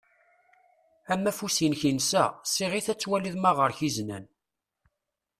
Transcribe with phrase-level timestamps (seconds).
[1.13, 2.25] Amafus-inek insa.
[2.53, 4.25] Siɣ-it ad twaliḍ ma ɣer-k izenan.